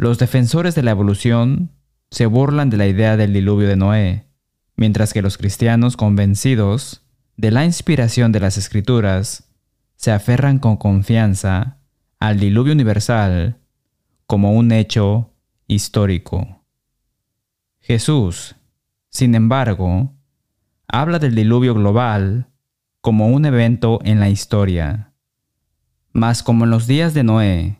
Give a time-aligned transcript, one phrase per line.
[0.00, 1.72] Los defensores de la evolución
[2.10, 4.24] se burlan de la idea del diluvio de Noé,
[4.74, 7.02] mientras que los cristianos convencidos
[7.36, 9.52] de la inspiración de las escrituras
[9.96, 11.80] se aferran con confianza
[12.18, 13.58] al diluvio universal
[14.26, 15.34] como un hecho
[15.66, 16.64] histórico.
[17.82, 18.56] Jesús,
[19.10, 20.14] sin embargo,
[20.88, 22.48] habla del diluvio global
[23.02, 25.12] como un evento en la historia.
[26.14, 27.79] Mas como en los días de Noé,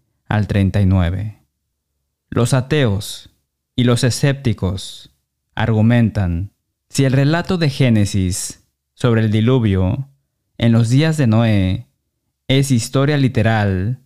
[0.31, 1.43] al 39.
[2.29, 3.31] Los ateos
[3.75, 5.11] y los escépticos
[5.55, 6.53] argumentan
[6.89, 10.07] si el relato de Génesis sobre el diluvio
[10.57, 11.87] en los días de Noé
[12.47, 13.99] es historia literal,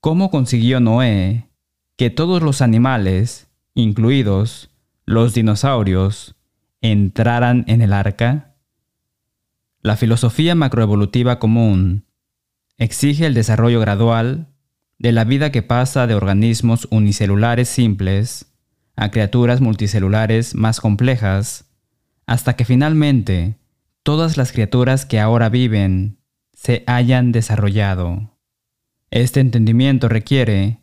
[0.00, 1.48] ¿cómo consiguió Noé
[1.96, 4.70] que todos los animales, incluidos
[5.06, 6.36] los dinosaurios,
[6.80, 8.54] entraran en el arca?
[9.80, 12.04] La filosofía macroevolutiva común
[12.78, 14.51] exige el desarrollo gradual
[15.02, 18.54] de la vida que pasa de organismos unicelulares simples
[18.94, 21.64] a criaturas multicelulares más complejas,
[22.24, 23.58] hasta que finalmente
[24.04, 26.18] todas las criaturas que ahora viven
[26.52, 28.38] se hayan desarrollado.
[29.10, 30.78] Este entendimiento requiere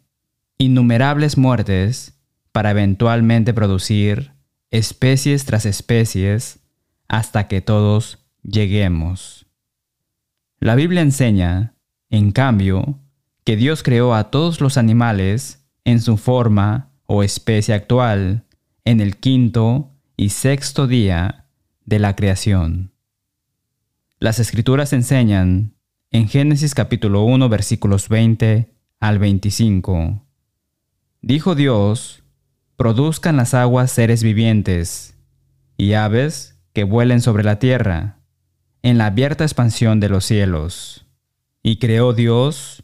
[0.57, 2.19] innumerables muertes
[2.51, 4.33] para eventualmente producir
[4.69, 6.59] especies tras especies
[7.07, 9.45] hasta que todos lleguemos.
[10.59, 11.73] La Biblia enseña,
[12.09, 12.99] en cambio,
[13.49, 18.45] que Dios creó a todos los animales en su forma o especie actual
[18.85, 21.47] en el quinto y sexto día
[21.83, 22.91] de la creación.
[24.19, 25.73] Las escrituras enseñan
[26.11, 30.23] en Génesis capítulo 1 versículos 20 al 25.
[31.23, 32.21] Dijo Dios,
[32.75, 35.17] produzcan las aguas seres vivientes
[35.75, 38.19] y aves que vuelen sobre la tierra,
[38.83, 41.07] en la abierta expansión de los cielos.
[41.63, 42.83] Y creó Dios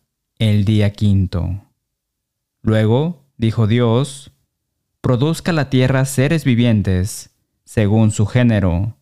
[0.41, 1.67] el día quinto.
[2.63, 4.31] Luego dijo Dios,
[4.99, 7.29] Produzca la tierra seres vivientes,
[7.63, 8.97] según su género,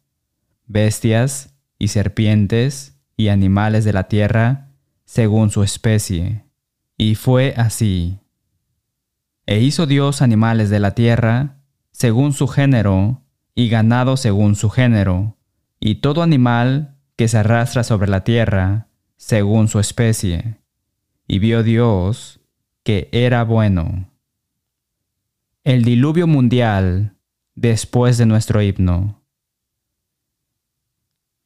[0.67, 4.73] bestias, y serpientes y animales de la tierra
[5.05, 6.43] según su especie.
[6.97, 8.19] Y fue así.
[9.45, 11.61] E hizo Dios animales de la tierra
[11.93, 13.21] según su género
[13.55, 15.37] y ganado según su género,
[15.79, 20.58] y todo animal que se arrastra sobre la tierra según su especie.
[21.31, 22.39] Y vio Dios
[22.83, 24.09] que era bueno.
[25.63, 27.17] El diluvio mundial
[27.53, 29.21] después de nuestro himno.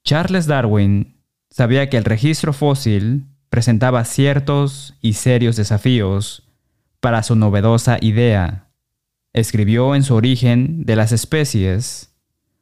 [0.05, 1.17] Charles Darwin
[1.49, 6.49] sabía que el registro fósil presentaba ciertos y serios desafíos
[7.01, 8.69] para su novedosa idea.
[9.33, 12.15] Escribió en su origen de las especies,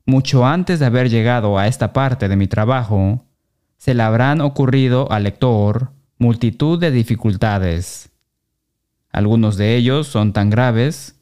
[0.07, 3.27] mucho antes de haber llegado a esta parte de mi trabajo,
[3.77, 8.11] se le habrán ocurrido al lector multitud de dificultades.
[9.09, 11.15] Algunos de ellos son tan graves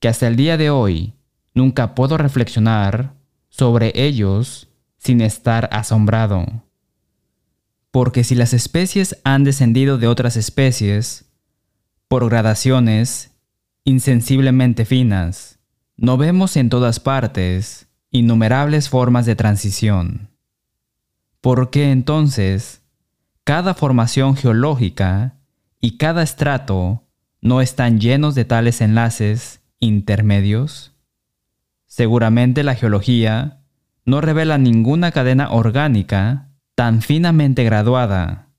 [0.00, 1.12] que hasta el día de hoy
[1.52, 3.12] nunca puedo reflexionar
[3.50, 6.46] sobre ellos sin estar asombrado.
[7.90, 11.26] Porque si las especies han descendido de otras especies,
[12.08, 13.32] por gradaciones
[13.84, 15.58] insensiblemente finas,
[15.98, 20.30] no vemos en todas partes innumerables formas de transición.
[21.42, 22.80] ¿Por qué entonces
[23.48, 25.38] cada formación geológica
[25.80, 27.06] y cada estrato
[27.40, 30.92] no están llenos de tales enlaces intermedios?
[31.86, 33.62] Seguramente la geología
[34.04, 38.50] no revela ninguna cadena orgánica tan finamente graduada.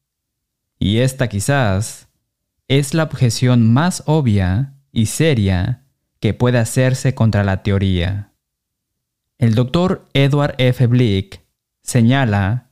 [0.80, 2.08] Y esta quizás
[2.68, 5.84] es la objeción más obvia y seria
[6.20, 8.32] que puede hacerse contra la teoría.
[9.38, 10.88] El doctor Edward F.
[10.88, 11.44] Blick
[11.84, 12.69] señala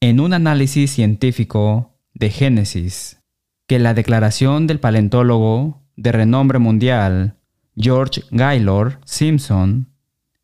[0.00, 3.20] en un análisis científico de Génesis
[3.66, 7.36] que la declaración del paleontólogo de renombre mundial,
[7.76, 9.88] George Gaylord Simpson,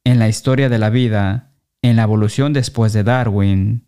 [0.05, 3.87] en la historia de la vida, en la evolución después de Darwin,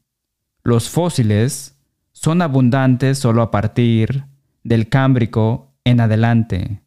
[0.64, 1.78] los fósiles
[2.12, 4.24] son abundantes solo a partir
[4.64, 6.82] del Cámbrico en adelante.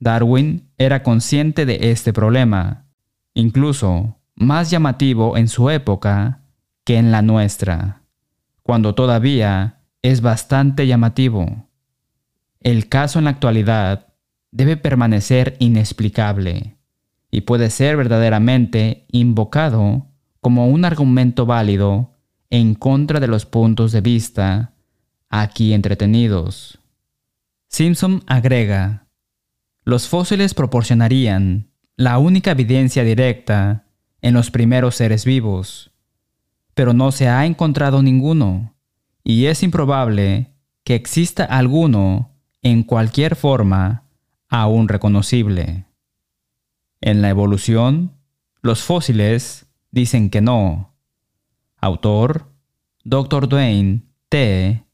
[0.00, 2.86] Darwin era consciente de este problema,
[3.34, 6.41] incluso más llamativo en su época
[6.84, 8.02] que en la nuestra,
[8.62, 11.68] cuando todavía es bastante llamativo.
[12.60, 14.14] El caso en la actualidad
[14.50, 16.76] debe permanecer inexplicable
[17.30, 20.08] y puede ser verdaderamente invocado
[20.40, 22.12] como un argumento válido
[22.50, 24.74] en contra de los puntos de vista
[25.30, 26.78] aquí entretenidos.
[27.68, 29.06] Simpson agrega,
[29.84, 33.86] los fósiles proporcionarían la única evidencia directa
[34.20, 35.91] en los primeros seres vivos,
[36.74, 38.74] pero no se ha encontrado ninguno,
[39.24, 40.52] y es improbable
[40.84, 42.30] que exista alguno
[42.62, 44.04] en cualquier forma
[44.48, 45.86] aún reconocible.
[47.00, 48.12] En la evolución,
[48.60, 50.94] los fósiles dicen que no.
[51.80, 52.52] Autor,
[53.04, 53.48] Dr.
[53.48, 54.84] Dwayne T.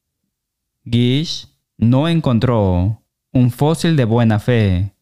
[0.84, 3.02] Gish no encontró
[3.32, 4.94] un fósil de buena fe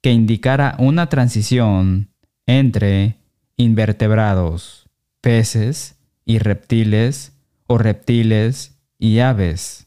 [0.00, 2.10] que indicara una transición
[2.46, 3.18] entre
[3.56, 4.88] invertebrados,
[5.20, 5.93] peces
[6.24, 7.32] y reptiles
[7.66, 9.86] o reptiles y aves.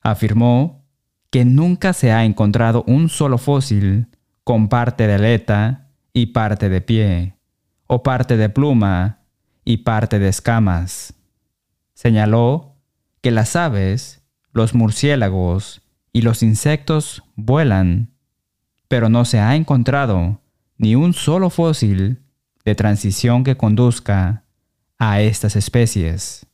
[0.00, 0.84] Afirmó
[1.30, 4.08] que nunca se ha encontrado un solo fósil
[4.44, 7.34] con parte de aleta y parte de pie,
[7.86, 9.20] o parte de pluma
[9.64, 11.14] y parte de escamas.
[11.94, 12.76] Señaló
[13.20, 14.22] que las aves,
[14.52, 15.82] los murciélagos
[16.12, 18.10] y los insectos vuelan,
[18.88, 20.40] pero no se ha encontrado
[20.78, 22.22] ni un solo fósil
[22.64, 24.44] de transición que conduzca
[24.98, 26.46] a estas especies.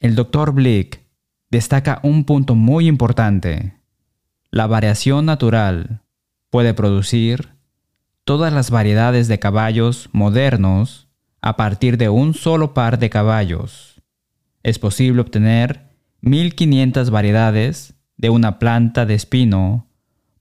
[0.00, 0.52] El Dr.
[0.52, 1.00] Blick
[1.50, 3.74] destaca un punto muy importante.
[4.50, 6.02] La variación natural
[6.50, 7.54] puede producir
[8.24, 11.08] todas las variedades de caballos modernos
[11.42, 14.00] a partir de un solo par de caballos.
[14.62, 15.90] Es posible obtener
[16.22, 19.88] 1500 variedades de una planta de espino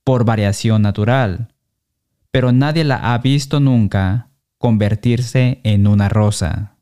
[0.03, 1.53] por variación natural,
[2.31, 6.72] pero nadie la ha visto nunca convertirse en una rosa.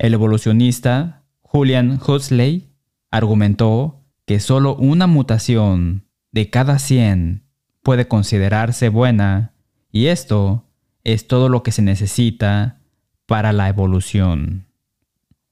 [0.00, 2.70] El evolucionista Julian Huxley
[3.10, 7.44] argumentó que solo una mutación de cada 100
[7.82, 9.52] puede considerarse buena
[9.92, 10.64] y esto
[11.04, 12.80] es todo lo que se necesita
[13.26, 14.68] para la evolución.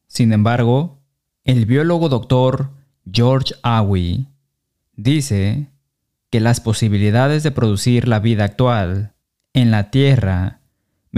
[0.06, 1.02] Sin embargo,
[1.44, 2.70] el biólogo doctor
[3.04, 4.28] George Awi
[4.96, 5.66] dice
[6.30, 9.12] que las posibilidades de producir la vida actual
[9.52, 10.57] en la Tierra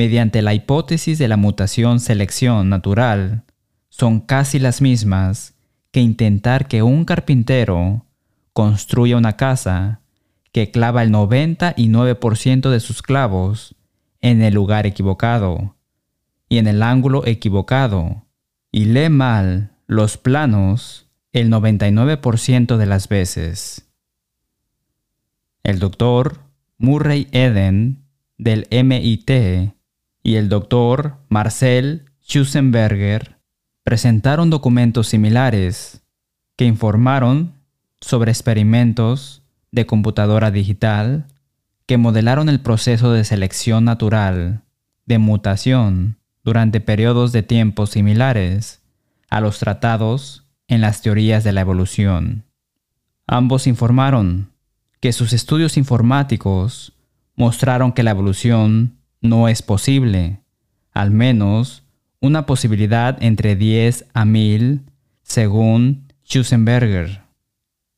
[0.00, 3.44] mediante la hipótesis de la mutación-selección natural,
[3.90, 5.58] son casi las mismas
[5.90, 8.06] que intentar que un carpintero
[8.54, 10.00] construya una casa
[10.52, 13.76] que clava el 99% de sus clavos
[14.22, 15.76] en el lugar equivocado
[16.48, 18.24] y en el ángulo equivocado
[18.72, 23.86] y lee mal los planos el 99% de las veces.
[25.62, 26.40] El doctor
[26.78, 28.02] Murray Eden
[28.38, 29.78] del MIT
[30.22, 33.38] y el doctor Marcel Schussenberger
[33.84, 36.02] presentaron documentos similares
[36.56, 37.54] que informaron
[38.00, 41.26] sobre experimentos de computadora digital
[41.86, 44.62] que modelaron el proceso de selección natural
[45.06, 48.82] de mutación durante periodos de tiempo similares
[49.28, 52.44] a los tratados en las teorías de la evolución.
[53.26, 54.52] Ambos informaron
[55.00, 56.92] que sus estudios informáticos
[57.34, 60.40] mostraron que la evolución no es posible,
[60.92, 61.84] al menos
[62.20, 64.82] una posibilidad entre 10 a 1000
[65.22, 67.22] según Schusenberger.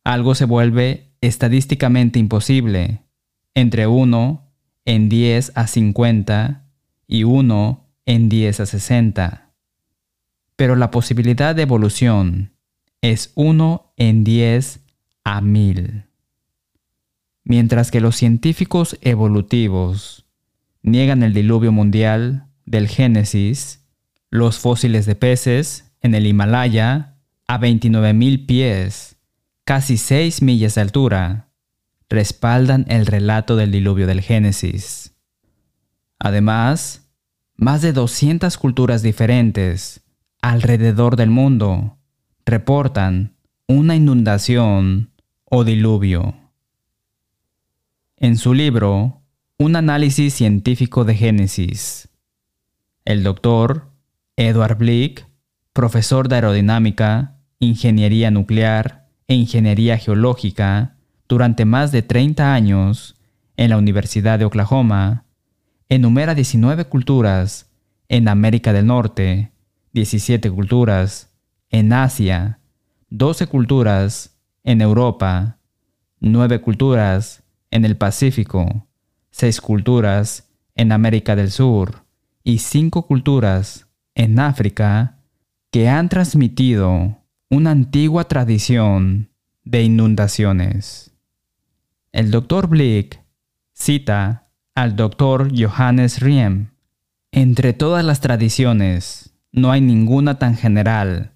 [0.05, 3.03] Algo se vuelve estadísticamente imposible
[3.55, 4.49] entre 1
[4.85, 6.65] en 10 a 50
[7.07, 9.51] y 1 en 10 a 60.
[10.57, 12.53] Pero la posibilidad de evolución
[13.01, 14.81] es 1 en 10
[15.25, 16.05] a 1000.
[17.45, 20.22] Mientras que los científicos evolutivos
[20.83, 23.85] niegan el diluvio mundial del Génesis,
[24.31, 29.17] los fósiles de peces en el Himalaya a 29.000 pies,
[29.65, 31.49] casi 6 millas de altura,
[32.09, 35.15] respaldan el relato del diluvio del Génesis.
[36.19, 37.09] Además,
[37.57, 40.03] más de 200 culturas diferentes
[40.41, 41.99] alrededor del mundo
[42.45, 43.37] reportan
[43.69, 45.11] una inundación
[45.45, 46.35] o diluvio.
[48.17, 49.22] En su libro
[49.63, 52.09] un análisis científico de Génesis.
[53.05, 53.93] El doctor
[54.37, 55.29] Edward Blick,
[55.73, 60.97] profesor de aerodinámica, ingeniería nuclear e ingeniería geológica,
[61.29, 63.15] durante más de 30 años
[63.57, 65.27] en la Universidad de Oklahoma,
[65.89, 67.71] enumera 19 culturas
[68.09, 69.53] en América del Norte,
[69.93, 71.33] 17 culturas
[71.71, 72.59] en Asia,
[73.11, 75.59] 12 culturas en Europa,
[76.19, 78.89] 9 culturas en el Pacífico,
[79.33, 82.05] 6 culturas en América del Sur
[82.45, 85.19] y 5 culturas en África
[85.71, 87.19] que han transmitido
[87.51, 89.31] una antigua tradición
[89.65, 91.13] de inundaciones.
[92.13, 92.69] El Dr.
[92.69, 93.23] Blick
[93.73, 95.51] cita al Dr.
[95.55, 96.69] Johannes Riem.
[97.31, 101.33] Entre todas las tradiciones, no hay ninguna tan general,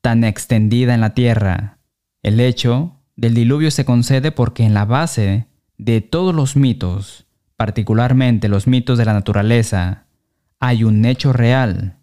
[0.00, 1.78] tan extendida en la tierra.
[2.22, 5.46] El hecho del diluvio se concede porque en la base
[5.80, 7.24] de todos los mitos,
[7.56, 10.04] particularmente los mitos de la naturaleza,
[10.58, 11.96] hay un hecho real.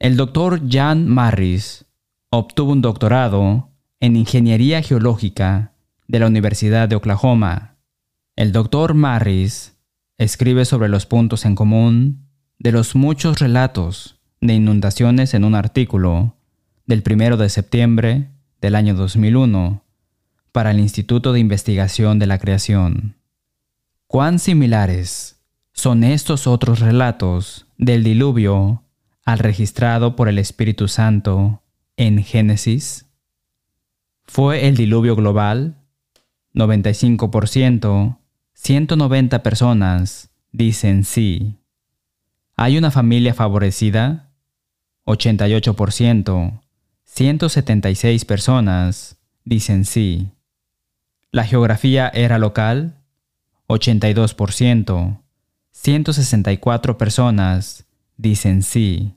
[0.00, 1.84] El doctor Jan Marris
[2.30, 5.74] obtuvo un doctorado en Ingeniería Geológica
[6.08, 7.76] de la Universidad de Oklahoma.
[8.34, 9.76] El doctor Marris
[10.18, 12.26] escribe sobre los puntos en común
[12.58, 16.34] de los muchos relatos de inundaciones en un artículo
[16.84, 19.83] del 1 de septiembre del año 2001
[20.54, 23.16] para el Instituto de Investigación de la Creación.
[24.06, 25.40] ¿Cuán similares
[25.72, 28.84] son estos otros relatos del diluvio
[29.24, 31.60] al registrado por el Espíritu Santo
[31.96, 33.06] en Génesis?
[34.26, 35.74] ¿Fue el diluvio global?
[36.54, 38.18] 95%,
[38.52, 41.56] 190 personas dicen sí.
[42.54, 44.30] ¿Hay una familia favorecida?
[45.06, 46.60] 88%,
[47.02, 50.30] 176 personas dicen sí.
[51.34, 52.94] ¿La geografía era local?
[53.66, 55.20] 82%,
[55.72, 57.86] 164 personas
[58.16, 59.16] dicen sí.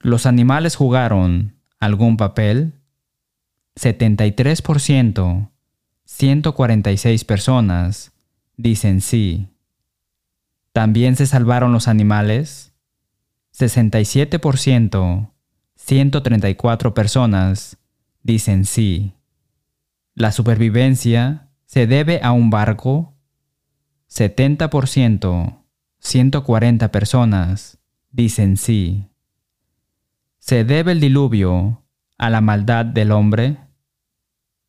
[0.00, 2.72] ¿Los animales jugaron algún papel?
[3.76, 5.50] 73%,
[6.06, 8.10] 146 personas
[8.56, 9.46] dicen sí.
[10.72, 12.72] ¿También se salvaron los animales?
[13.56, 15.30] 67%,
[15.76, 17.76] 134 personas
[18.24, 19.14] dicen sí.
[20.16, 23.16] ¿La supervivencia se debe a un barco?
[24.08, 25.64] 70%,
[25.98, 27.78] 140 personas
[28.12, 29.08] dicen sí.
[30.38, 31.82] ¿Se debe el diluvio
[32.16, 33.58] a la maldad del hombre?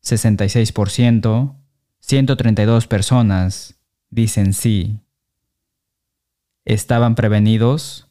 [0.02, 1.54] 66%,
[2.00, 3.78] 132 personas
[4.10, 4.98] dicen sí.
[6.64, 8.08] ¿Estaban prevenidos?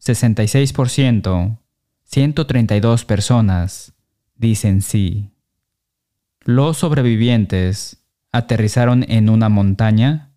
[0.00, 1.58] 66%,
[2.04, 3.94] 132 personas
[4.36, 5.31] dicen sí.
[6.44, 10.32] Los sobrevivientes aterrizaron en una montaña.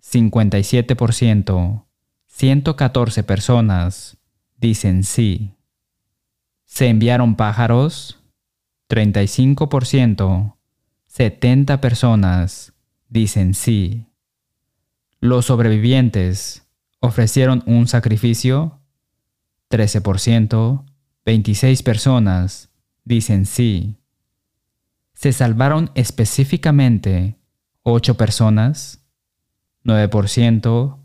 [0.00, 1.84] 57%,
[2.26, 4.18] 114 personas
[4.56, 5.56] dicen sí.
[6.64, 8.22] Se enviaron pájaros.
[8.88, 10.54] 35%,
[11.06, 12.72] 70 personas
[13.08, 14.06] dicen sí.
[15.18, 16.68] Los sobrevivientes
[17.00, 18.78] ofrecieron un sacrificio.
[19.70, 20.84] 13%,
[21.24, 22.70] 26 personas
[23.04, 23.96] dicen sí.
[25.16, 27.38] Se salvaron específicamente
[27.84, 29.02] 8 personas.
[29.82, 30.98] 9%,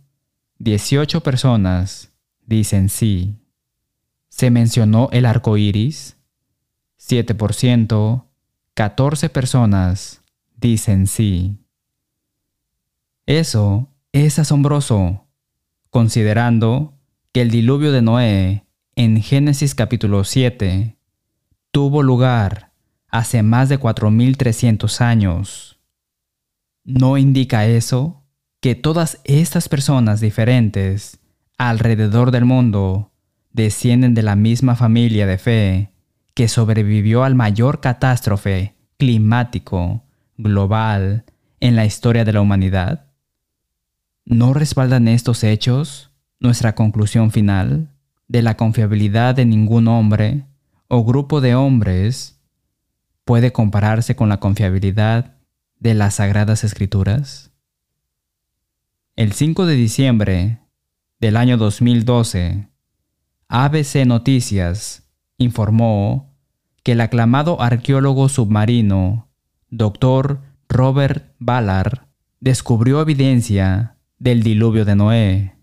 [0.59, 2.11] 18 personas
[2.45, 3.37] dicen sí.
[4.27, 6.17] Se mencionó el arco iris.
[6.99, 8.25] 7%,
[8.73, 10.21] 14 personas
[10.57, 11.57] dicen sí.
[13.25, 15.25] Eso es asombroso,
[15.89, 16.99] considerando
[17.31, 18.65] que el diluvio de Noé
[18.95, 20.97] en Génesis capítulo 7
[21.71, 22.70] tuvo lugar
[23.11, 25.79] hace más de 4.300 años.
[26.83, 28.23] ¿No indica eso
[28.61, 31.19] que todas estas personas diferentes
[31.57, 33.11] alrededor del mundo
[33.51, 35.91] descienden de la misma familia de fe
[36.33, 40.03] que sobrevivió al mayor catástrofe climático
[40.37, 41.25] global
[41.59, 43.11] en la historia de la humanidad?
[44.25, 47.89] ¿No respaldan estos hechos nuestra conclusión final
[48.27, 50.45] de la confiabilidad de ningún hombre
[50.87, 52.40] o grupo de hombres
[53.31, 55.37] puede compararse con la confiabilidad
[55.79, 57.53] de las Sagradas Escrituras?
[59.15, 60.59] El 5 de diciembre
[61.21, 62.67] del año 2012,
[63.47, 66.35] ABC Noticias informó
[66.83, 69.29] que el aclamado arqueólogo submarino
[69.69, 70.41] Dr.
[70.67, 72.09] Robert Ballard
[72.41, 75.55] descubrió evidencia del diluvio de Noé.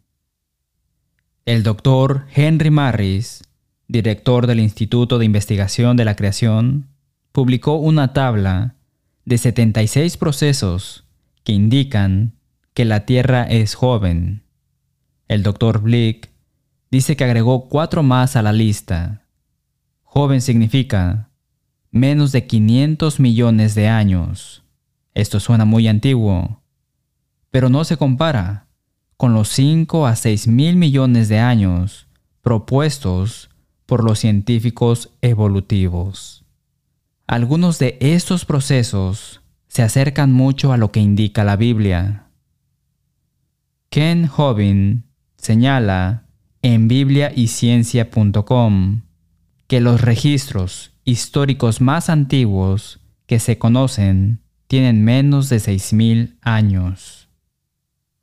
[1.44, 3.42] El doctor Henry Marris,
[3.88, 6.88] director del Instituto de Investigación de la Creación,
[7.38, 8.74] publicó una tabla
[9.24, 11.04] de 76 procesos
[11.44, 12.34] que indican
[12.74, 14.42] que la Tierra es joven.
[15.28, 16.30] El doctor Blick
[16.90, 19.22] dice que agregó cuatro más a la lista.
[20.02, 21.30] Joven significa
[21.92, 24.64] menos de 500 millones de años.
[25.14, 26.60] Esto suena muy antiguo,
[27.52, 28.66] pero no se compara
[29.16, 32.08] con los 5 a 6 mil millones de años
[32.42, 33.48] propuestos
[33.86, 36.37] por los científicos evolutivos.
[37.28, 42.30] Algunos de estos procesos se acercan mucho a lo que indica la Biblia.
[43.90, 45.04] Ken Hobin
[45.36, 46.24] señala
[46.62, 49.02] en bibliayciencia.com
[49.66, 57.28] que los registros históricos más antiguos que se conocen tienen menos de 6.000 años.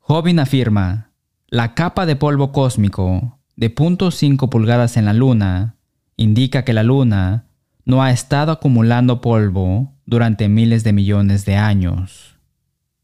[0.00, 1.12] Hobin afirma,
[1.46, 5.76] la capa de polvo cósmico de 0.5 pulgadas en la Luna
[6.16, 7.46] indica que la Luna
[7.86, 12.36] no ha estado acumulando polvo durante miles de millones de años.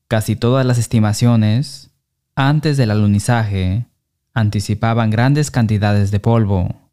[0.09, 1.91] Casi todas las estimaciones
[2.35, 3.87] antes del alunizaje
[4.35, 6.91] anticipaban grandes cantidades de polvo.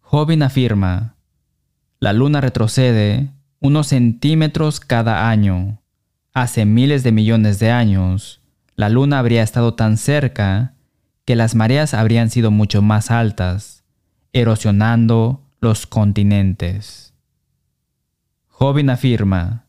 [0.00, 1.14] Hobin afirma
[2.00, 5.82] la Luna retrocede unos centímetros cada año.
[6.32, 8.40] Hace miles de millones de años,
[8.74, 10.72] la Luna habría estado tan cerca
[11.26, 13.84] que las mareas habrían sido mucho más altas,
[14.32, 17.12] erosionando los continentes.
[18.48, 19.66] Jobin afirma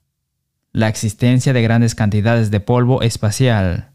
[0.72, 3.92] la existencia de grandes cantidades de polvo espacial,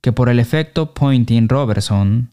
[0.00, 2.30] que por el efecto Poynting-Robertson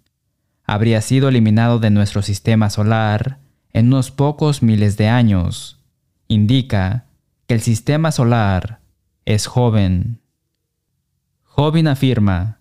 [0.63, 3.39] habría sido eliminado de nuestro sistema solar
[3.73, 5.79] en unos pocos miles de años,
[6.27, 7.05] indica
[7.47, 8.79] que el sistema solar
[9.25, 10.19] es joven.
[11.43, 12.59] Joven afirma,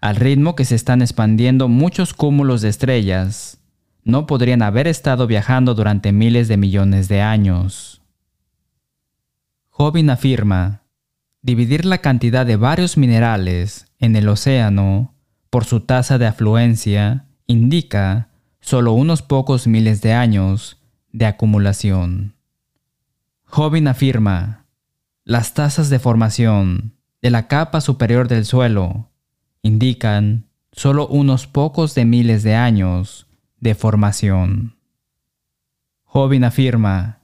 [0.00, 3.57] al ritmo que se están expandiendo muchos cúmulos de estrellas,
[4.08, 8.00] no podrían haber estado viajando durante miles de millones de años.
[9.68, 10.80] Joven afirma,
[11.42, 15.14] dividir la cantidad de varios minerales en el océano
[15.50, 20.78] por su tasa de afluencia indica solo unos pocos miles de años
[21.12, 22.34] de acumulación.
[23.44, 24.64] Jobin afirma,
[25.24, 29.10] las tasas de formación de la capa superior del suelo
[29.60, 33.27] indican solo unos pocos de miles de años
[33.60, 34.76] de formación.
[36.04, 37.20] Jobin afirma,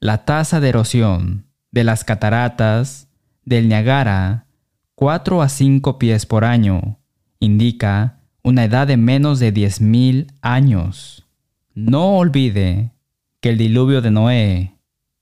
[0.00, 3.08] la tasa de erosión de las cataratas
[3.44, 4.46] del Niagara
[4.94, 6.98] 4 a 5 pies por año
[7.38, 11.26] indica una edad de menos de 10.000 años.
[11.74, 12.92] No olvide
[13.40, 14.76] que el diluvio de Noé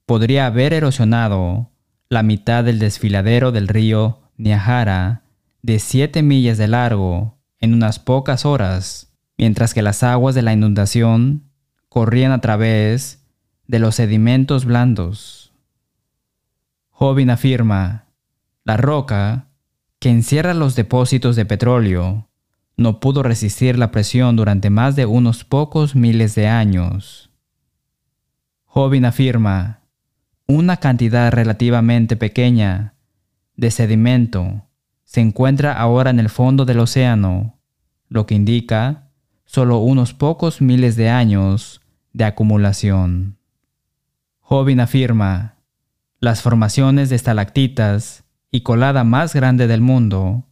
[0.07, 1.70] podría haber erosionado
[2.09, 5.22] la mitad del desfiladero del río Niagara
[5.62, 10.53] de 7 millas de largo en unas pocas horas, mientras que las aguas de la
[10.53, 11.51] inundación
[11.88, 13.25] corrían a través
[13.66, 15.53] de los sedimentos blandos.
[16.90, 18.07] Jobin afirma,
[18.64, 19.49] la roca
[19.99, 22.29] que encierra los depósitos de petróleo
[22.77, 27.31] no pudo resistir la presión durante más de unos pocos miles de años.
[28.64, 29.81] Jobin afirma,
[30.47, 32.94] una cantidad relativamente pequeña
[33.57, 34.66] de sedimento
[35.05, 37.59] se encuentra ahora en el fondo del océano,
[38.09, 39.11] lo que indica
[39.44, 41.80] solo unos pocos miles de años
[42.12, 43.37] de acumulación.
[44.40, 45.57] Jobin afirma,
[46.20, 50.44] las formaciones de estalactitas y colada más grande del mundo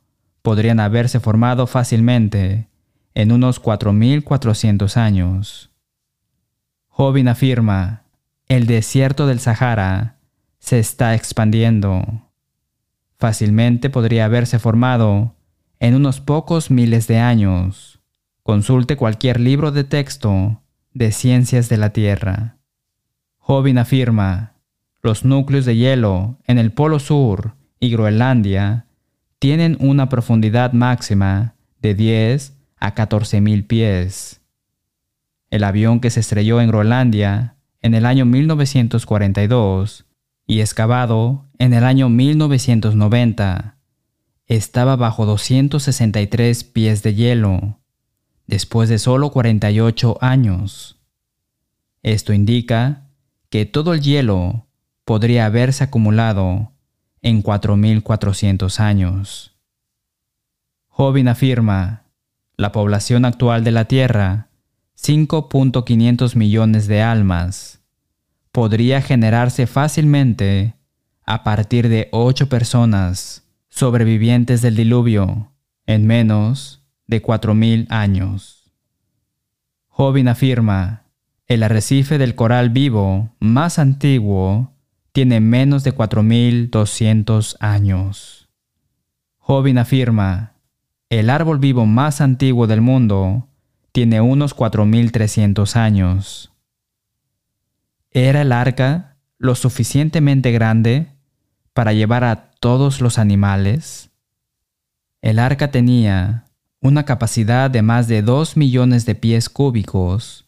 [0.43, 2.69] podrían haberse formado fácilmente
[3.15, 5.71] en unos 4.400 años.
[6.89, 8.03] Jobin afirma,
[8.49, 10.19] el desierto del Sahara
[10.59, 12.29] se está expandiendo.
[13.19, 15.37] Fácilmente podría haberse formado
[15.81, 18.02] en unos pocos miles de años.
[18.43, 22.57] Consulte cualquier libro de texto de ciencias de la Tierra.
[23.39, 24.55] Jobin afirma,
[25.01, 28.87] los núcleos de hielo en el Polo Sur y Groenlandia
[29.39, 34.41] tienen una profundidad máxima de 10 a 14 mil pies.
[35.51, 40.05] El avión que se estrelló en Groenlandia en el año 1942
[40.49, 43.77] y excavado en el año 1990
[44.47, 47.82] estaba bajo 263 pies de hielo
[48.53, 50.99] después de solo 48 años.
[52.03, 53.09] Esto indica
[53.49, 54.67] que todo el hielo
[55.07, 56.73] podría haberse acumulado
[57.23, 59.57] en 4.400 años.
[60.89, 62.03] Jobin afirma,
[62.59, 64.49] la población actual de la Tierra,
[65.01, 67.81] 5.500 millones de almas,
[68.51, 70.75] podría generarse fácilmente
[71.25, 75.55] a partir de 8 personas sobrevivientes del diluvio
[75.87, 76.82] en menos
[77.13, 78.73] de 4.000 años.
[80.29, 81.05] Afirma,
[81.47, 84.73] el arrecife del coral vivo más antiguo
[85.13, 88.49] tiene menos de 4.200 años.
[89.37, 90.55] Jobin afirma,
[91.11, 93.49] el árbol vivo más antiguo del mundo
[93.93, 96.53] tiene unos 4.300 años.
[98.11, 101.09] ¿Era el arca lo suficientemente grande
[101.75, 104.11] para llevar a todos los animales?
[105.21, 106.47] El arca tenía
[106.83, 110.47] una capacidad de más de 2 millones de pies cúbicos,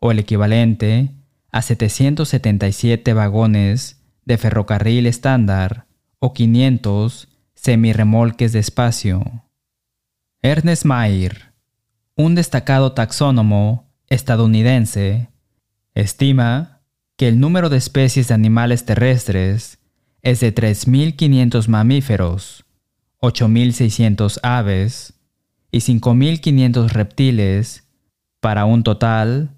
[0.00, 1.12] o el equivalente
[1.52, 5.86] a 777 vagones de ferrocarril estándar
[6.18, 9.44] o 500 semirremolques de espacio.
[10.42, 11.52] Ernest Mayr,
[12.16, 15.28] un destacado taxónomo estadounidense,
[15.94, 16.80] estima
[17.16, 19.78] que el número de especies de animales terrestres
[20.22, 22.64] es de 3.500 mamíferos,
[23.20, 25.17] 8.600 aves
[25.70, 27.86] y 5.500 reptiles
[28.40, 29.56] para un total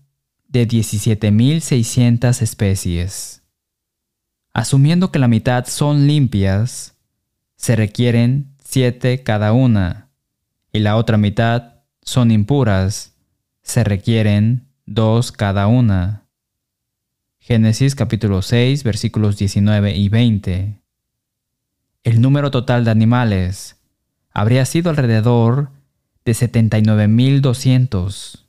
[0.48, 3.42] de 17.600 especies.
[4.52, 6.96] Asumiendo que la mitad son limpias,
[7.56, 10.08] se requieren 7 cada una
[10.72, 13.14] y la otra mitad son impuras,
[13.62, 16.26] se requieren 2 cada una.
[17.38, 20.80] Génesis capítulo 6 versículos 19 y 20
[22.02, 23.76] el número total de animales
[24.32, 25.70] habría sido alrededor
[26.30, 28.46] de 79.200.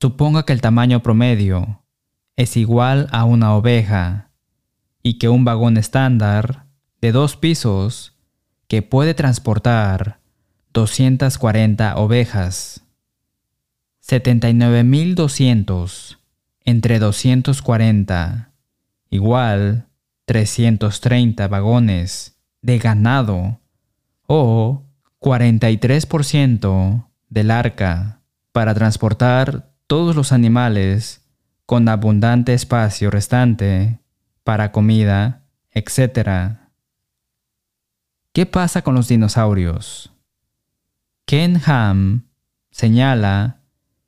[0.00, 1.82] Suponga que el tamaño promedio
[2.36, 4.30] es igual a una oveja
[5.02, 6.66] y que un vagón estándar
[7.00, 8.16] de dos pisos
[8.66, 10.18] que puede transportar
[10.72, 12.82] 240 ovejas.
[14.04, 16.18] 79.200
[16.64, 18.50] entre 240
[19.10, 19.86] igual
[20.24, 23.60] 330 vagones de ganado
[24.26, 24.82] o
[25.20, 28.20] 43% del arca
[28.52, 31.24] para transportar todos los animales
[31.64, 34.00] con abundante espacio restante
[34.44, 36.58] para comida, etc.
[38.32, 40.12] ¿Qué pasa con los dinosaurios?
[41.24, 42.26] Ken Ham
[42.70, 43.60] señala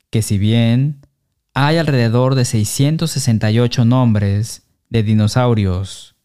[0.09, 1.07] que si bien
[1.53, 6.15] hay alrededor de 668 nombres de dinosaurios,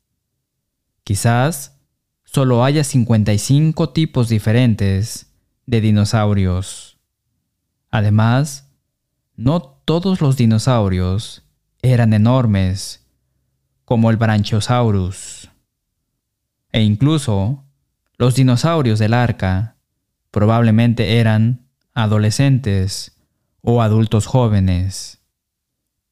[1.04, 1.78] quizás
[2.24, 5.27] solo haya 55 tipos diferentes
[5.68, 6.98] de dinosaurios.
[7.90, 8.72] Además,
[9.37, 11.44] no todos los dinosaurios
[11.83, 13.07] eran enormes,
[13.85, 15.50] como el Branchiosaurus.
[16.72, 17.64] E incluso,
[18.16, 19.76] los dinosaurios del arca
[20.31, 23.18] probablemente eran adolescentes
[23.61, 25.20] o adultos jóvenes.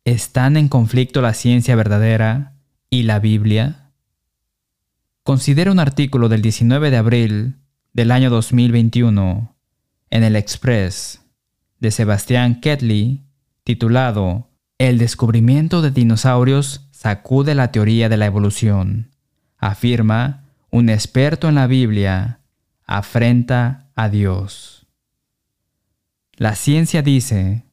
[0.05, 2.53] ¿Están en conflicto la ciencia verdadera
[2.90, 3.90] y la Biblia?
[5.23, 7.65] Considera un artículo del 19 de abril
[7.97, 9.57] del año 2021
[10.11, 11.25] en el Express
[11.81, 13.25] de Sebastián Ketley
[13.65, 19.13] titulado El descubrimiento de dinosaurios sacude la teoría de la evolución.
[19.57, 22.41] Afirma un experto en la Biblia
[22.85, 24.87] afrenta a Dios.
[26.35, 27.65] La ciencia dice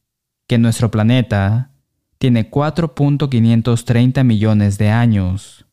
[0.46, 1.70] que nuestro planeta
[2.16, 5.66] tiene 4.530 millones de años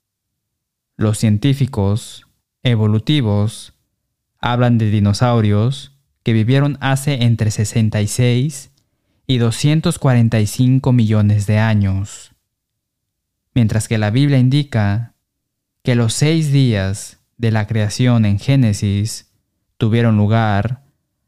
[0.98, 2.28] los científicos
[2.64, 3.76] evolutivos
[4.42, 8.72] hablan de dinosaurios que vivieron hace entre 66
[9.28, 12.34] y 245 millones de años,
[13.54, 15.16] mientras que la Biblia indica
[15.84, 19.32] que los seis días de la creación en Génesis
[19.78, 20.84] tuvieron lugar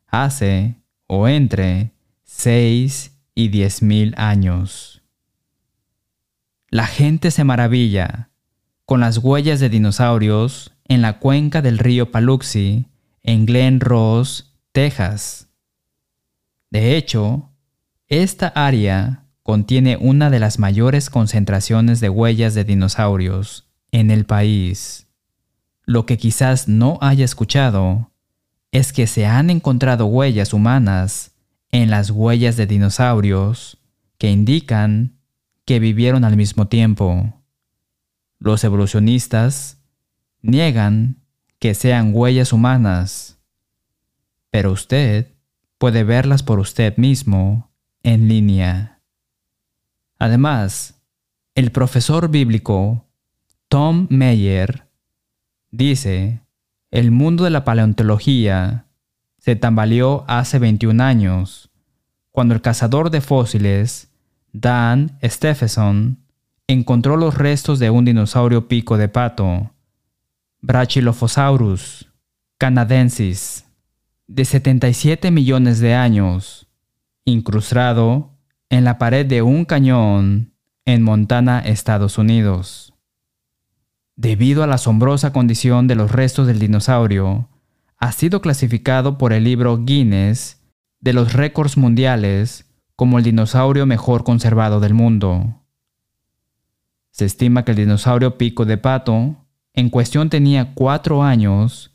[0.08, 0.76] hace
[1.08, 1.92] o entre
[2.24, 5.02] 6 y 10 mil años.
[6.70, 8.30] La gente se maravilla
[8.86, 12.88] con las huellas de dinosaurios en la cuenca del río Paluxy,
[13.24, 15.48] en Glen Ross, Texas.
[16.70, 17.50] De hecho,
[18.08, 25.08] esta área contiene una de las mayores concentraciones de huellas de dinosaurios en el país.
[25.86, 28.12] Lo que quizás no haya escuchado
[28.72, 31.32] es que se han encontrado huellas humanas
[31.70, 33.78] en las huellas de dinosaurios
[34.18, 35.20] que indican
[35.66, 37.42] que vivieron al mismo tiempo.
[38.40, 39.78] Los evolucionistas
[40.42, 41.23] niegan
[41.64, 43.40] que sean huellas humanas,
[44.52, 45.32] pero usted
[45.78, 47.72] puede verlas por usted mismo
[48.04, 49.00] en línea.
[50.20, 51.02] Además,
[51.56, 53.06] el profesor bíblico
[53.70, 54.90] Tom Meyer
[55.72, 56.42] dice,
[56.92, 58.88] el mundo de la paleontología
[59.38, 61.70] se tambaleó hace 21 años,
[62.32, 64.12] cuando el cazador de fósiles
[64.52, 66.18] Dan Stephenson
[66.68, 69.73] encontró los restos de un dinosaurio pico de pato,
[70.66, 72.10] Brachylophosaurus
[72.58, 73.66] canadensis,
[74.28, 76.70] de 77 millones de años,
[77.26, 78.32] incrustado
[78.70, 80.54] en la pared de un cañón
[80.86, 82.94] en Montana, Estados Unidos.
[84.16, 87.50] Debido a la asombrosa condición de los restos del dinosaurio,
[87.98, 90.62] ha sido clasificado por el libro Guinness
[91.02, 95.62] de los récords mundiales como el dinosaurio mejor conservado del mundo.
[97.12, 99.43] Se estima que el dinosaurio pico de pato
[99.74, 101.92] en cuestión tenía 4 años,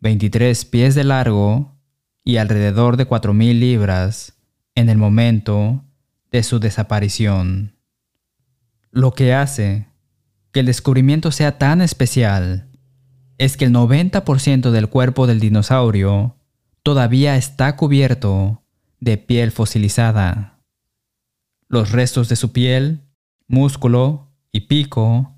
[0.00, 1.76] 23 pies de largo
[2.24, 4.38] y alrededor de 4.000 libras
[4.74, 5.84] en el momento
[6.30, 7.76] de su desaparición.
[8.90, 9.86] Lo que hace
[10.52, 12.68] que el descubrimiento sea tan especial
[13.36, 16.36] es que el 90% del cuerpo del dinosaurio
[16.82, 18.62] todavía está cubierto
[19.00, 20.60] de piel fosilizada.
[21.68, 23.02] Los restos de su piel,
[23.46, 25.37] músculo y pico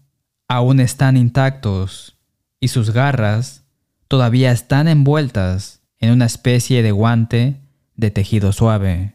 [0.50, 2.16] aún están intactos
[2.58, 3.62] y sus garras
[4.08, 7.60] todavía están envueltas en una especie de guante
[7.94, 9.14] de tejido suave.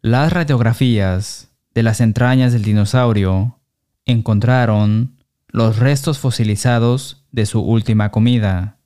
[0.00, 3.58] Las radiografías de las entrañas del dinosaurio
[4.06, 5.18] encontraron
[5.48, 8.78] los restos fosilizados de su última comida,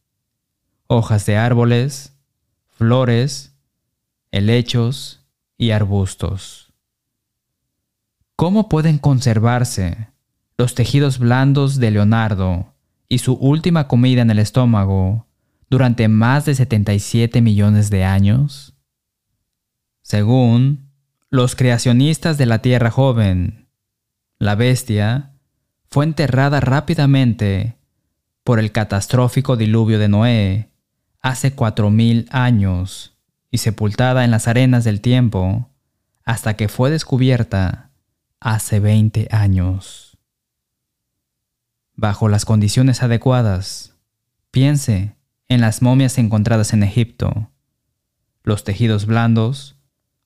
[0.89, 2.19] hojas de árboles,
[2.73, 3.55] flores,
[4.33, 5.25] helechos
[5.57, 6.73] y arbustos.
[8.35, 10.09] ¿Cómo pueden conservarse
[10.59, 12.75] los tejidos blandos de Leonardo
[13.09, 15.27] y su última comida en el estómago
[15.71, 18.75] durante más de 77 millones de años?
[20.03, 20.91] Según
[21.31, 23.69] los creacionistas de la Tierra joven,
[24.41, 25.31] la bestia
[25.91, 27.77] fue enterrada rápidamente
[28.43, 30.71] por el catastrófico diluvio de Noé
[31.21, 33.17] hace cuatro mil años
[33.51, 35.71] y sepultada en las arenas del tiempo
[36.25, 37.91] hasta que fue descubierta
[38.41, 40.08] hace 20 años.
[42.01, 43.97] Bajo las condiciones adecuadas,
[44.53, 45.17] piense
[45.49, 47.51] en las momias encontradas en Egipto.
[48.45, 49.81] Los tejidos blandos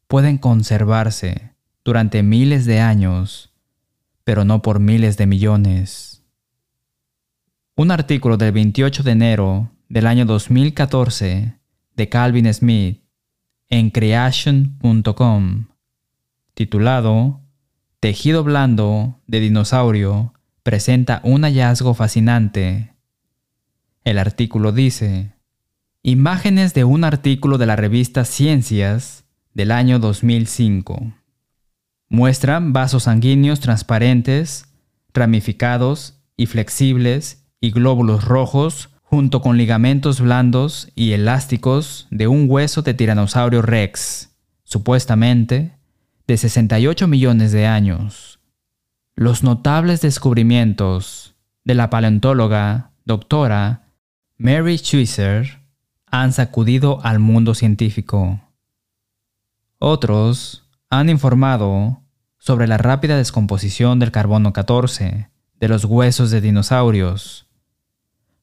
[0.07, 3.55] pueden conservarse durante miles de años,
[4.23, 6.23] pero no por miles de millones.
[7.75, 11.57] Un artículo del 28 de enero del año 2014
[11.97, 13.03] de Calvin Smith
[13.71, 15.69] en creation.com,
[16.53, 17.41] titulado
[17.99, 22.95] Tejido blando de dinosaurio presenta un hallazgo fascinante.
[24.05, 25.33] El artículo dice,
[26.03, 31.13] Imágenes de un artículo de la revista Ciencias del año 2005.
[32.09, 34.67] Muestran vasos sanguíneos transparentes,
[35.15, 42.83] ramificados y flexibles y glóbulos rojos junto con ligamentos blandos y elásticos de un hueso
[42.83, 44.31] de tiranosaurio rex,
[44.65, 45.77] supuestamente
[46.27, 48.41] de 68 millones de años.
[49.15, 53.83] Los notables descubrimientos de la paleontóloga doctora
[54.39, 55.61] Mary Schweitzer
[56.07, 58.41] han sacudido al mundo científico.
[59.79, 62.03] Otros han informado
[62.39, 65.29] sobre la rápida descomposición del carbono 14
[65.61, 67.47] de los huesos de dinosaurios.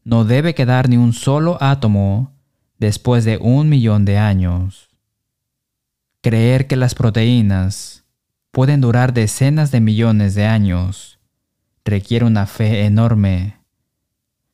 [0.04, 2.32] No debe quedar ni un solo átomo
[2.78, 4.90] después de un millón de años.
[6.22, 7.99] Creer que las proteínas
[8.52, 11.20] pueden durar decenas de millones de años
[11.90, 13.58] requiere una fe enorme.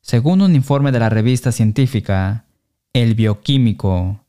[0.00, 2.46] Según un informe de la revista científica
[2.92, 4.24] El Bioquímico,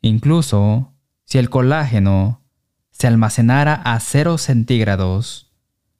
[0.00, 0.92] incluso
[1.24, 2.42] si el colágeno
[2.90, 5.52] se almacenara a 0 centígrados,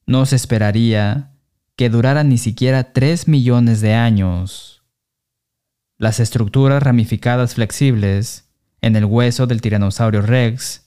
[0.07, 1.33] no se esperaría
[1.75, 4.83] que durara ni siquiera 3 millones de años.
[5.99, 8.49] Las estructuras ramificadas flexibles
[8.81, 10.86] en el hueso del tiranosaurio rex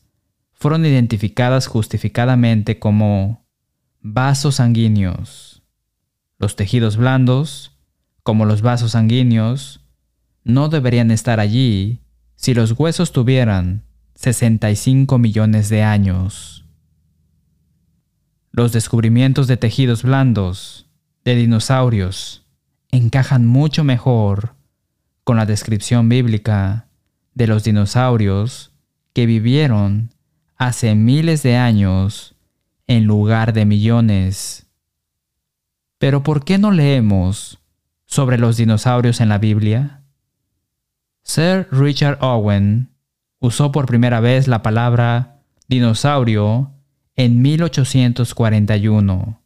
[0.60, 3.46] fueron identificadas justificadamente como
[4.02, 5.64] vasos sanguíneos.
[6.38, 7.78] Los tejidos blandos,
[8.24, 9.82] como los vasos sanguíneos,
[10.44, 12.02] no deberían estar allí
[12.36, 16.66] si los huesos tuvieran 65 millones de años.
[18.52, 20.88] Los descubrimientos de tejidos blandos
[21.24, 22.46] de dinosaurios
[22.92, 24.56] encajan mucho mejor
[25.24, 26.88] con la descripción bíblica
[27.34, 28.72] de los dinosaurios
[29.14, 30.10] que vivieron
[30.60, 32.36] hace miles de años
[32.86, 34.68] en lugar de millones.
[35.98, 37.60] Pero ¿por qué no leemos
[38.06, 40.02] sobre los dinosaurios en la Biblia?
[41.24, 42.90] Sir Richard Owen
[43.40, 46.72] usó por primera vez la palabra dinosaurio
[47.16, 49.42] en 1841,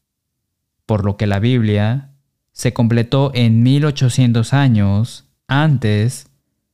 [0.85, 2.09] por lo que la Biblia
[2.53, 6.29] se completó en 1800 años antes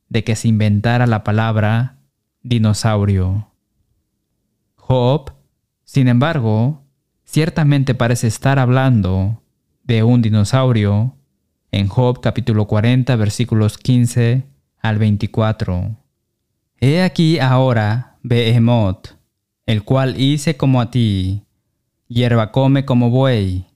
[0.07, 1.97] de que se inventara la palabra
[2.41, 3.49] dinosaurio.
[4.91, 5.33] Job,
[5.83, 6.81] sin embargo,
[7.23, 9.43] ciertamente parece estar hablando
[9.83, 11.15] de un dinosaurio
[11.71, 14.47] en Job capítulo 40 versículos 15
[14.79, 15.95] al 24.
[16.79, 19.09] He aquí ahora Behemoth,
[19.67, 21.45] el cual hice como a ti,
[22.07, 23.67] hierba come como buey.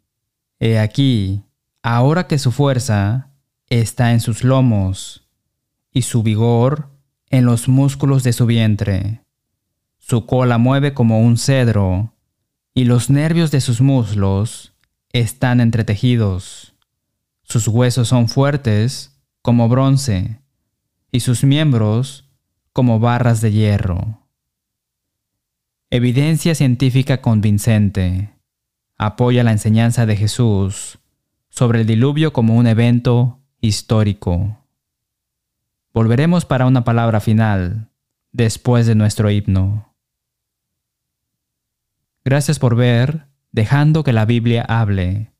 [0.59, 1.43] He aquí,
[1.83, 3.29] ahora que su fuerza
[3.69, 5.29] está en sus lomos,
[5.91, 6.89] y su vigor
[7.29, 9.22] en los músculos de su vientre.
[10.05, 12.13] Su cola mueve como un cedro,
[12.73, 14.73] y los nervios de sus muslos
[15.13, 16.75] están entretejidos.
[17.43, 20.41] Sus huesos son fuertes como bronce
[21.09, 22.29] y sus miembros
[22.73, 24.27] como barras de hierro.
[25.89, 28.33] Evidencia científica convincente.
[28.97, 30.99] Apoya la enseñanza de Jesús
[31.47, 34.57] sobre el diluvio como un evento histórico.
[35.93, 37.89] Volveremos para una palabra final
[38.33, 39.92] después de nuestro himno.
[42.25, 45.31] Gracias por ver, dejando que la Biblia hable.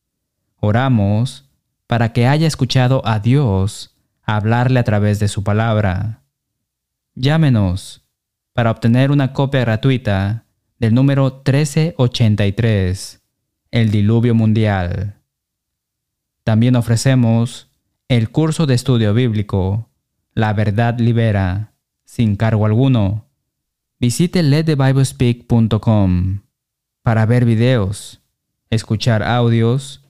[0.58, 1.50] Oramos
[1.88, 6.24] para que haya escuchado a Dios hablarle a través de su palabra.
[7.16, 8.06] Llámenos
[8.54, 10.46] para obtener una copia gratuita
[10.80, 13.22] del número 1383,
[13.72, 15.22] El Diluvio Mundial.
[16.44, 17.70] También ofrecemos
[18.10, 19.90] el curso de estudio bíblico,
[20.34, 23.30] La Verdad Libera, sin cargo alguno.
[24.00, 26.43] Visite letthebiblespeak.com
[27.04, 28.22] para ver videos,
[28.70, 30.04] escuchar audios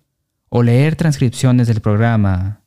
[0.48, 2.64] o leer transcripciones del programa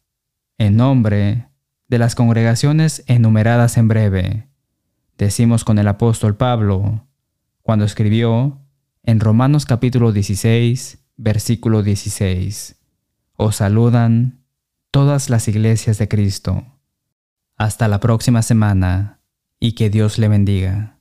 [0.59, 1.49] en nombre
[1.89, 4.49] de las congregaciones enumeradas en breve.
[5.17, 7.07] Decimos con el apóstol Pablo,
[7.62, 8.61] cuando escribió
[9.05, 12.77] en Romanos capítulo 16, versículo 16,
[13.35, 14.45] Os saludan
[14.91, 16.65] todas las iglesias de Cristo.
[17.57, 19.21] Hasta la próxima semana
[19.61, 20.95] y que Dios le bendiga.